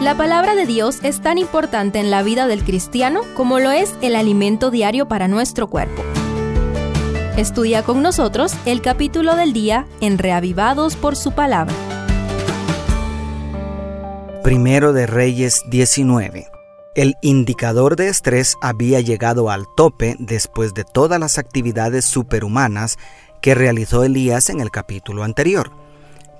La 0.00 0.14
palabra 0.14 0.54
de 0.54 0.66
Dios 0.66 0.98
es 1.02 1.22
tan 1.22 1.38
importante 1.38 1.98
en 1.98 2.10
la 2.10 2.22
vida 2.22 2.46
del 2.46 2.62
cristiano 2.64 3.22
como 3.34 3.60
lo 3.60 3.70
es 3.70 3.94
el 4.02 4.14
alimento 4.14 4.70
diario 4.70 5.08
para 5.08 5.26
nuestro 5.26 5.68
cuerpo. 5.68 6.02
Estudia 7.38 7.82
con 7.82 8.02
nosotros 8.02 8.54
el 8.66 8.82
capítulo 8.82 9.36
del 9.36 9.54
día 9.54 9.86
en 10.02 10.18
Reavivados 10.18 10.96
por 10.96 11.16
su 11.16 11.32
palabra. 11.32 11.74
Primero 14.42 14.92
de 14.92 15.06
Reyes 15.06 15.62
19. 15.70 16.46
El 16.94 17.14
indicador 17.22 17.96
de 17.96 18.08
estrés 18.08 18.56
había 18.60 19.00
llegado 19.00 19.50
al 19.50 19.64
tope 19.78 20.14
después 20.18 20.74
de 20.74 20.84
todas 20.84 21.18
las 21.18 21.38
actividades 21.38 22.04
superhumanas 22.04 22.98
que 23.40 23.54
realizó 23.54 24.04
Elías 24.04 24.50
en 24.50 24.60
el 24.60 24.70
capítulo 24.70 25.24
anterior. 25.24 25.85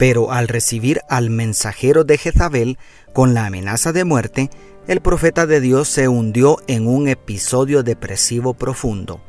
Pero 0.00 0.32
al 0.32 0.48
recibir 0.48 1.02
al 1.10 1.28
mensajero 1.28 2.04
de 2.04 2.16
Jezabel 2.16 2.78
con 3.12 3.34
la 3.34 3.44
amenaza 3.44 3.92
de 3.92 4.04
muerte, 4.04 4.48
el 4.88 5.02
profeta 5.02 5.46
de 5.46 5.60
Dios 5.60 5.88
se 5.88 6.08
hundió 6.08 6.56
en 6.68 6.86
un 6.86 7.06
episodio 7.06 7.82
depresivo 7.82 8.54
profundo. 8.54 9.20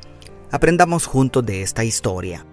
Aprendamos 0.49 1.07
juntos 1.07 1.45
de 1.45 1.61
esta 1.61 1.83
historia. 1.83 2.45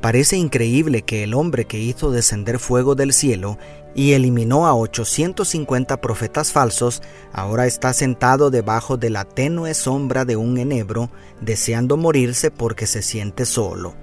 Parece 0.00 0.36
increíble 0.36 1.02
que 1.02 1.22
el 1.22 1.32
hombre 1.32 1.66
que 1.66 1.78
hizo 1.78 2.10
descender 2.10 2.58
fuego 2.58 2.96
del 2.96 3.12
cielo 3.12 3.56
y 3.94 4.14
eliminó 4.14 4.66
a 4.66 4.74
850 4.74 6.00
profetas 6.00 6.50
falsos 6.50 7.02
ahora 7.32 7.66
está 7.66 7.92
sentado 7.92 8.50
debajo 8.50 8.96
de 8.96 9.10
la 9.10 9.24
tenue 9.24 9.74
sombra 9.74 10.24
de 10.24 10.34
un 10.34 10.58
enebro, 10.58 11.08
deseando 11.40 11.96
morirse 11.96 12.50
porque 12.50 12.88
se 12.88 13.00
siente 13.00 13.46
solo. 13.46 13.94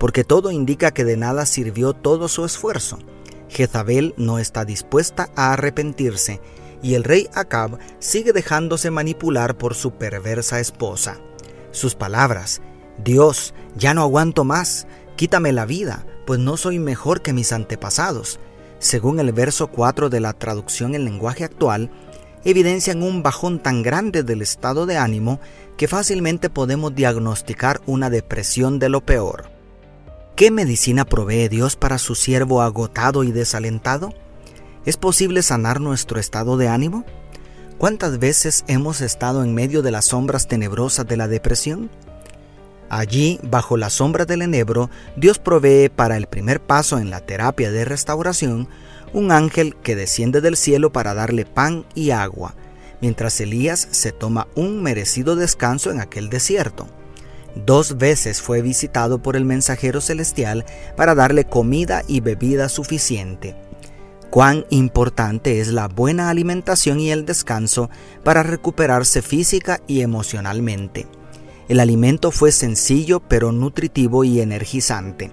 Porque 0.00 0.24
todo 0.24 0.50
indica 0.50 0.92
que 0.92 1.04
de 1.04 1.18
nada 1.18 1.44
sirvió 1.44 1.92
todo 1.92 2.26
su 2.26 2.46
esfuerzo. 2.46 2.98
Jezabel 3.50 4.14
no 4.16 4.38
está 4.38 4.64
dispuesta 4.64 5.28
a 5.36 5.52
arrepentirse 5.52 6.40
y 6.82 6.94
el 6.94 7.04
rey 7.04 7.28
Acab 7.34 7.78
sigue 7.98 8.32
dejándose 8.32 8.90
manipular 8.90 9.58
por 9.58 9.74
su 9.74 9.92
perversa 9.92 10.58
esposa. 10.58 11.18
Sus 11.70 11.94
palabras, 11.94 12.62
Dios, 13.04 13.52
ya 13.76 13.92
no 13.92 14.00
aguanto 14.00 14.44
más, 14.44 14.86
quítame 15.16 15.52
la 15.52 15.66
vida, 15.66 16.06
pues 16.26 16.40
no 16.40 16.56
soy 16.56 16.78
mejor 16.78 17.20
que 17.20 17.34
mis 17.34 17.52
antepasados, 17.52 18.40
según 18.78 19.20
el 19.20 19.32
verso 19.32 19.66
4 19.66 20.08
de 20.08 20.20
la 20.20 20.32
traducción 20.32 20.94
en 20.94 21.04
lenguaje 21.04 21.44
actual, 21.44 21.90
evidencian 22.44 23.02
un 23.02 23.22
bajón 23.22 23.58
tan 23.58 23.82
grande 23.82 24.22
del 24.22 24.40
estado 24.40 24.86
de 24.86 24.96
ánimo 24.96 25.40
que 25.76 25.88
fácilmente 25.88 26.48
podemos 26.48 26.94
diagnosticar 26.94 27.82
una 27.84 28.08
depresión 28.08 28.78
de 28.78 28.88
lo 28.88 29.02
peor. 29.02 29.49
¿Qué 30.40 30.50
medicina 30.50 31.04
provee 31.04 31.48
Dios 31.50 31.76
para 31.76 31.98
su 31.98 32.14
siervo 32.14 32.62
agotado 32.62 33.24
y 33.24 33.30
desalentado? 33.30 34.14
¿Es 34.86 34.96
posible 34.96 35.42
sanar 35.42 35.82
nuestro 35.82 36.18
estado 36.18 36.56
de 36.56 36.66
ánimo? 36.66 37.04
¿Cuántas 37.76 38.18
veces 38.18 38.64
hemos 38.66 39.02
estado 39.02 39.44
en 39.44 39.52
medio 39.52 39.82
de 39.82 39.90
las 39.90 40.06
sombras 40.06 40.48
tenebrosas 40.48 41.06
de 41.06 41.18
la 41.18 41.28
depresión? 41.28 41.90
Allí, 42.88 43.38
bajo 43.42 43.76
la 43.76 43.90
sombra 43.90 44.24
del 44.24 44.40
enebro, 44.40 44.88
Dios 45.14 45.38
provee 45.38 45.90
para 45.94 46.16
el 46.16 46.26
primer 46.26 46.58
paso 46.58 46.98
en 46.98 47.10
la 47.10 47.20
terapia 47.20 47.70
de 47.70 47.84
restauración 47.84 48.66
un 49.12 49.32
ángel 49.32 49.76
que 49.76 49.94
desciende 49.94 50.40
del 50.40 50.56
cielo 50.56 50.90
para 50.90 51.12
darle 51.12 51.44
pan 51.44 51.84
y 51.94 52.12
agua, 52.12 52.54
mientras 53.02 53.38
Elías 53.42 53.88
se 53.90 54.10
toma 54.10 54.48
un 54.54 54.82
merecido 54.82 55.36
descanso 55.36 55.90
en 55.90 56.00
aquel 56.00 56.30
desierto. 56.30 56.86
Dos 57.54 57.98
veces 57.98 58.40
fue 58.40 58.62
visitado 58.62 59.20
por 59.22 59.36
el 59.36 59.44
mensajero 59.44 60.00
celestial 60.00 60.64
para 60.96 61.14
darle 61.14 61.44
comida 61.44 62.02
y 62.06 62.20
bebida 62.20 62.68
suficiente. 62.68 63.56
Cuán 64.30 64.64
importante 64.70 65.60
es 65.60 65.68
la 65.68 65.88
buena 65.88 66.30
alimentación 66.30 67.00
y 67.00 67.10
el 67.10 67.26
descanso 67.26 67.90
para 68.22 68.44
recuperarse 68.44 69.22
física 69.22 69.80
y 69.88 70.02
emocionalmente. 70.02 71.08
El 71.68 71.80
alimento 71.80 72.30
fue 72.30 72.52
sencillo 72.52 73.20
pero 73.20 73.50
nutritivo 73.50 74.22
y 74.22 74.40
energizante. 74.40 75.32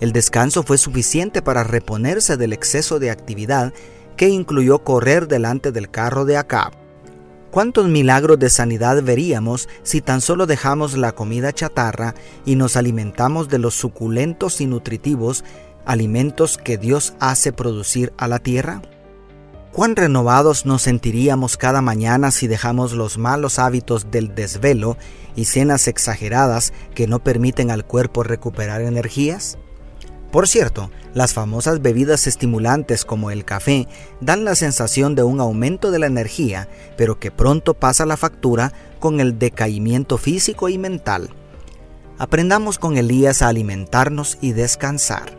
El 0.00 0.12
descanso 0.12 0.62
fue 0.62 0.76
suficiente 0.76 1.40
para 1.40 1.64
reponerse 1.64 2.36
del 2.36 2.52
exceso 2.52 2.98
de 2.98 3.10
actividad 3.10 3.72
que 4.16 4.28
incluyó 4.28 4.84
correr 4.84 5.28
delante 5.28 5.72
del 5.72 5.90
carro 5.90 6.26
de 6.26 6.36
Acab. 6.36 6.85
¿Cuántos 7.56 7.88
milagros 7.88 8.38
de 8.38 8.50
sanidad 8.50 9.02
veríamos 9.02 9.66
si 9.82 10.02
tan 10.02 10.20
solo 10.20 10.44
dejamos 10.44 10.94
la 10.94 11.12
comida 11.12 11.54
chatarra 11.54 12.14
y 12.44 12.54
nos 12.54 12.76
alimentamos 12.76 13.48
de 13.48 13.58
los 13.58 13.72
suculentos 13.72 14.60
y 14.60 14.66
nutritivos 14.66 15.42
alimentos 15.86 16.58
que 16.58 16.76
Dios 16.76 17.14
hace 17.18 17.54
producir 17.54 18.12
a 18.18 18.28
la 18.28 18.40
tierra? 18.40 18.82
¿Cuán 19.72 19.96
renovados 19.96 20.66
nos 20.66 20.82
sentiríamos 20.82 21.56
cada 21.56 21.80
mañana 21.80 22.30
si 22.30 22.46
dejamos 22.46 22.92
los 22.92 23.16
malos 23.16 23.58
hábitos 23.58 24.10
del 24.10 24.34
desvelo 24.34 24.98
y 25.34 25.46
cenas 25.46 25.88
exageradas 25.88 26.74
que 26.94 27.06
no 27.06 27.20
permiten 27.20 27.70
al 27.70 27.86
cuerpo 27.86 28.22
recuperar 28.22 28.82
energías? 28.82 29.56
Por 30.30 30.48
cierto, 30.48 30.90
las 31.14 31.32
famosas 31.32 31.80
bebidas 31.80 32.26
estimulantes 32.26 33.04
como 33.04 33.30
el 33.30 33.44
café 33.44 33.88
dan 34.20 34.44
la 34.44 34.54
sensación 34.54 35.14
de 35.14 35.22
un 35.22 35.40
aumento 35.40 35.90
de 35.90 35.98
la 35.98 36.06
energía, 36.06 36.68
pero 36.96 37.18
que 37.18 37.30
pronto 37.30 37.74
pasa 37.74 38.04
la 38.06 38.16
factura 38.16 38.72
con 38.98 39.20
el 39.20 39.38
decaimiento 39.38 40.18
físico 40.18 40.68
y 40.68 40.78
mental. 40.78 41.30
Aprendamos 42.18 42.78
con 42.78 42.96
Elías 42.96 43.42
a 43.42 43.48
alimentarnos 43.48 44.38
y 44.40 44.52
descansar. 44.52 45.36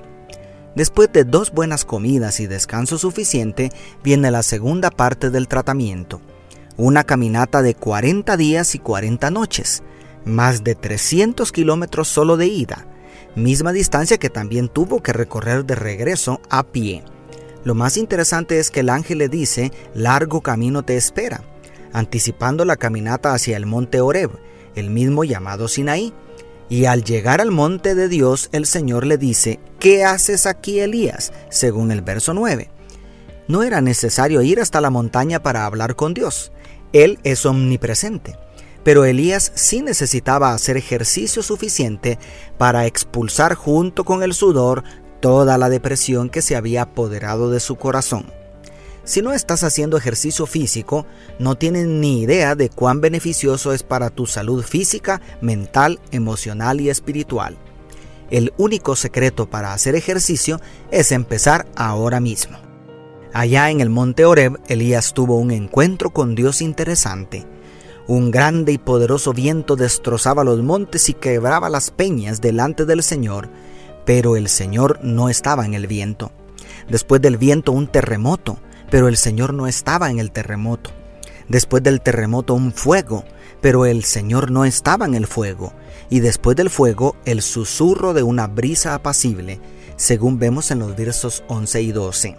Después 0.75 1.11
de 1.11 1.23
dos 1.23 1.51
buenas 1.51 1.85
comidas 1.85 2.39
y 2.39 2.45
descanso 2.45 2.99
suficiente, 2.99 3.71
viene 4.03 4.29
la 4.29 4.43
segunda 4.43 4.91
parte 4.91 5.31
del 5.31 5.47
tratamiento. 5.47 6.21
Una 6.77 7.03
caminata 7.03 7.63
de 7.63 7.73
40 7.73 8.37
días 8.37 8.75
y 8.75 8.79
40 8.79 9.31
noches, 9.31 9.81
más 10.23 10.63
de 10.63 10.75
300 10.75 11.51
kilómetros 11.51 12.07
solo 12.07 12.37
de 12.37 12.45
ida, 12.45 12.85
misma 13.35 13.71
distancia 13.71 14.17
que 14.17 14.29
también 14.29 14.69
tuvo 14.69 15.01
que 15.01 15.13
recorrer 15.13 15.65
de 15.65 15.75
regreso 15.75 16.41
a 16.49 16.63
pie. 16.63 17.03
Lo 17.63 17.75
más 17.75 17.97
interesante 17.97 18.59
es 18.59 18.71
que 18.71 18.79
el 18.81 18.89
ángel 18.89 19.17
le 19.17 19.29
dice, 19.29 19.71
largo 19.93 20.41
camino 20.41 20.83
te 20.83 20.95
espera, 20.95 21.43
anticipando 21.93 22.65
la 22.65 22.77
caminata 22.77 23.33
hacia 23.33 23.57
el 23.57 23.65
monte 23.65 24.01
Oreb, 24.01 24.31
el 24.75 24.89
mismo 24.89 25.23
llamado 25.23 25.67
Sinaí, 25.67 26.13
y 26.69 26.85
al 26.85 27.03
llegar 27.03 27.41
al 27.41 27.51
monte 27.51 27.95
de 27.95 28.07
Dios, 28.07 28.49
el 28.51 28.65
Señor 28.65 29.05
le 29.05 29.17
dice, 29.17 29.59
¿qué 29.79 30.03
haces 30.03 30.45
aquí, 30.45 30.79
Elías? 30.79 31.31
según 31.49 31.91
el 31.91 32.01
verso 32.01 32.33
9. 32.33 32.69
No 33.47 33.63
era 33.63 33.79
necesario 33.79 34.41
ir 34.41 34.59
hasta 34.59 34.81
la 34.81 34.89
montaña 34.89 35.41
para 35.41 35.65
hablar 35.65 35.95
con 35.95 36.13
Dios. 36.13 36.51
Él 36.91 37.19
es 37.23 37.45
omnipresente. 37.45 38.35
Pero 38.87 39.03
Elías 39.03 39.51
sí 39.53 39.81
necesitaba 39.81 40.53
hacer 40.53 40.77
ejercicio 40.77 41.43
suficiente 41.43 42.17
para 42.57 42.85
expulsar 42.85 43.53
junto 43.53 44.05
con 44.05 44.23
el 44.23 44.33
sudor 44.33 44.85
toda 45.19 45.57
la 45.57 45.67
depresión 45.67 46.29
que 46.29 46.41
se 46.41 46.55
había 46.55 46.83
apoderado 46.83 47.51
de 47.51 47.59
su 47.59 47.75
corazón. 47.75 48.31
Si 49.03 49.21
no 49.21 49.33
estás 49.33 49.65
haciendo 49.65 49.97
ejercicio 49.97 50.45
físico, 50.45 51.05
no 51.37 51.55
tienes 51.55 51.85
ni 51.85 52.21
idea 52.21 52.55
de 52.55 52.69
cuán 52.69 53.01
beneficioso 53.01 53.73
es 53.73 53.83
para 53.83 54.09
tu 54.09 54.25
salud 54.25 54.63
física, 54.63 55.19
mental, 55.41 55.99
emocional 56.11 56.79
y 56.79 56.89
espiritual. 56.89 57.57
El 58.31 58.53
único 58.55 58.95
secreto 58.95 59.49
para 59.49 59.73
hacer 59.73 59.95
ejercicio 59.95 60.61
es 60.91 61.11
empezar 61.11 61.67
ahora 61.75 62.21
mismo. 62.21 62.57
Allá 63.33 63.69
en 63.69 63.81
el 63.81 63.89
monte 63.89 64.23
Oreb, 64.23 64.61
Elías 64.69 65.13
tuvo 65.13 65.35
un 65.35 65.51
encuentro 65.51 66.11
con 66.11 66.35
Dios 66.35 66.61
interesante. 66.61 67.45
Un 68.07 68.31
grande 68.31 68.71
y 68.71 68.77
poderoso 68.77 69.33
viento 69.33 69.75
destrozaba 69.75 70.45
los 70.45 70.63
montes 70.63 71.09
y 71.09 71.13
quebraba 71.13 71.69
las 71.69 71.91
peñas 71.91 72.39
delante 72.39 72.85
del 72.85 73.03
Señor, 73.03 73.49
pero 74.05 74.37
el 74.37 74.47
Señor 74.47 74.99
no 75.03 75.27
estaba 75.27 75.65
en 75.65 75.73
el 75.73 75.87
viento. 75.87 76.31
Después 76.89 77.21
del 77.21 77.35
viento 77.35 77.73
un 77.73 77.87
terremoto, 77.87 78.59
pero 78.89 79.09
el 79.09 79.17
Señor 79.17 79.53
no 79.53 79.67
estaba 79.67 80.09
en 80.09 80.19
el 80.19 80.31
terremoto. 80.31 80.91
Después 81.49 81.83
del 81.83 81.99
terremoto 81.99 82.53
un 82.53 82.71
fuego, 82.71 83.25
pero 83.59 83.85
el 83.85 84.05
Señor 84.05 84.51
no 84.51 84.63
estaba 84.63 85.05
en 85.05 85.15
el 85.15 85.27
fuego. 85.27 85.73
Y 86.09 86.21
después 86.21 86.55
del 86.55 86.69
fuego 86.69 87.17
el 87.25 87.41
susurro 87.41 88.13
de 88.13 88.23
una 88.23 88.47
brisa 88.47 88.93
apacible, 88.93 89.59
según 89.97 90.39
vemos 90.39 90.71
en 90.71 90.79
los 90.79 90.95
versos 90.95 91.43
11 91.49 91.81
y 91.81 91.91
12. 91.91 92.37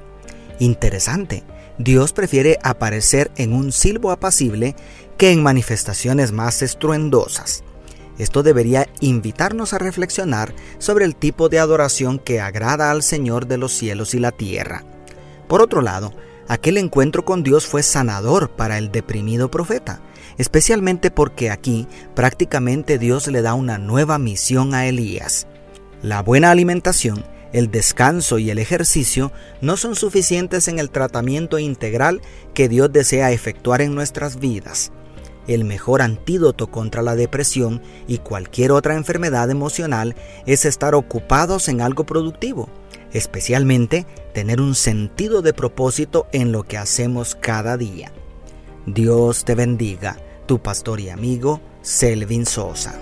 Interesante, 0.60 1.42
Dios 1.78 2.12
prefiere 2.12 2.58
aparecer 2.62 3.30
en 3.36 3.52
un 3.52 3.70
silbo 3.70 4.10
apacible 4.10 4.74
que 5.18 5.32
en 5.32 5.42
manifestaciones 5.42 6.32
más 6.32 6.62
estruendosas. 6.62 7.62
Esto 8.16 8.42
debería 8.42 8.88
invitarnos 9.00 9.74
a 9.74 9.78
reflexionar 9.78 10.54
sobre 10.78 11.04
el 11.04 11.14
tipo 11.14 11.48
de 11.48 11.58
adoración 11.58 12.18
que 12.18 12.40
agrada 12.40 12.90
al 12.90 13.02
Señor 13.02 13.46
de 13.46 13.58
los 13.58 13.72
cielos 13.72 14.14
y 14.14 14.18
la 14.18 14.32
tierra. 14.32 14.84
Por 15.46 15.60
otro 15.60 15.82
lado, 15.82 16.12
Aquel 16.48 16.78
encuentro 16.78 17.26
con 17.26 17.42
Dios 17.42 17.66
fue 17.66 17.82
sanador 17.82 18.48
para 18.48 18.78
el 18.78 18.90
deprimido 18.90 19.50
profeta, 19.50 20.00
especialmente 20.38 21.10
porque 21.10 21.50
aquí 21.50 21.86
prácticamente 22.14 22.98
Dios 22.98 23.26
le 23.26 23.42
da 23.42 23.52
una 23.52 23.76
nueva 23.76 24.18
misión 24.18 24.72
a 24.72 24.86
Elías. 24.86 25.46
La 26.02 26.22
buena 26.22 26.50
alimentación 26.50 27.22
El 27.52 27.70
descanso 27.70 28.38
y 28.38 28.50
el 28.50 28.58
ejercicio 28.58 29.32
no 29.60 29.76
son 29.76 29.94
suficientes 29.94 30.68
en 30.68 30.78
el 30.78 30.90
tratamiento 30.90 31.58
integral 31.58 32.20
que 32.54 32.68
Dios 32.68 32.92
desea 32.92 33.32
efectuar 33.32 33.82
en 33.82 33.94
nuestras 33.94 34.38
vidas. 34.38 34.90
El 35.48 35.64
mejor 35.64 36.02
antídoto 36.02 36.70
contra 36.70 37.02
la 37.02 37.16
depresión 37.16 37.82
y 38.06 38.18
cualquier 38.18 38.70
otra 38.70 38.94
enfermedad 38.94 39.50
emocional 39.50 40.14
es 40.46 40.66
estar 40.66 40.94
ocupados 40.94 41.68
en 41.68 41.80
algo 41.80 42.04
productivo, 42.04 42.68
especialmente 43.12 44.06
tener 44.34 44.60
un 44.60 44.74
sentido 44.74 45.42
de 45.42 45.54
propósito 45.54 46.28
en 46.32 46.52
lo 46.52 46.64
que 46.64 46.76
hacemos 46.76 47.34
cada 47.34 47.76
día. 47.78 48.12
Dios 48.86 49.44
te 49.44 49.54
bendiga, 49.54 50.18
tu 50.46 50.60
pastor 50.60 51.00
y 51.00 51.08
amigo 51.08 51.60
Selvin 51.82 52.44
Sosa. 52.44 52.94